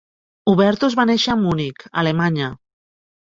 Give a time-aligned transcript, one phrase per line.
[0.51, 2.49] Hubertus va néixer a Munic, Alemanya.